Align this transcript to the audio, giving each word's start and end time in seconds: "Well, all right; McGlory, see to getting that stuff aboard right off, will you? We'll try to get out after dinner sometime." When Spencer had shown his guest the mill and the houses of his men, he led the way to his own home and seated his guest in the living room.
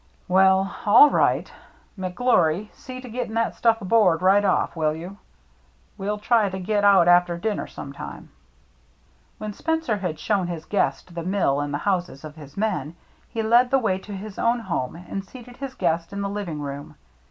"Well, 0.27 0.77
all 0.87 1.11
right; 1.11 1.53
McGlory, 1.95 2.73
see 2.73 2.99
to 3.01 3.07
getting 3.07 3.35
that 3.35 3.53
stuff 3.53 3.81
aboard 3.83 4.23
right 4.23 4.43
off, 4.43 4.75
will 4.75 4.95
you? 4.95 5.17
We'll 5.95 6.17
try 6.17 6.49
to 6.49 6.57
get 6.57 6.83
out 6.83 7.07
after 7.07 7.37
dinner 7.37 7.67
sometime." 7.67 8.29
When 9.37 9.53
Spencer 9.53 9.97
had 9.97 10.17
shown 10.19 10.47
his 10.47 10.65
guest 10.65 11.13
the 11.13 11.21
mill 11.21 11.59
and 11.59 11.71
the 11.71 11.77
houses 11.85 12.23
of 12.23 12.35
his 12.35 12.57
men, 12.57 12.95
he 13.29 13.43
led 13.43 13.69
the 13.69 13.77
way 13.77 13.99
to 13.99 14.13
his 14.15 14.39
own 14.39 14.61
home 14.61 14.95
and 14.95 15.23
seated 15.23 15.57
his 15.57 15.75
guest 15.75 16.11
in 16.11 16.21
the 16.21 16.29
living 16.29 16.61
room. 16.61 16.95